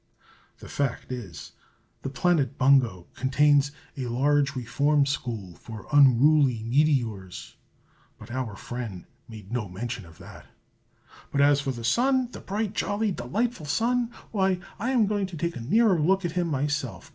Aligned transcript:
[The 0.57 0.67
fact 0.67 1.11
is, 1.11 1.51
the 2.01 2.09
planet 2.09 2.57
Bungo 2.57 3.05
contains 3.13 3.71
a 3.95 4.07
large 4.07 4.55
reform 4.55 5.05
school 5.05 5.53
for 5.53 5.85
unruly 5.93 6.63
meteors, 6.63 7.55
but 8.17 8.31
our 8.31 8.55
friend 8.55 9.05
made 9.29 9.51
no 9.51 9.69
mention 9.69 10.07
of 10.07 10.17
that.] 10.17 10.47
"But 11.31 11.41
as 11.41 11.61
for 11.61 11.69
the 11.71 11.83
Sun, 11.83 12.31
the 12.31 12.39
bright, 12.41 12.73
jolly, 12.73 13.11
delightful 13.11 13.67
Sun, 13.67 14.09
why, 14.31 14.59
I 14.79 14.89
am 14.89 15.05
going 15.05 15.27
to 15.27 15.37
take 15.37 15.55
a 15.55 15.61
nearer 15.61 15.99
look 16.01 16.25
at 16.25 16.31
him 16.31 16.47
myself. 16.47 17.09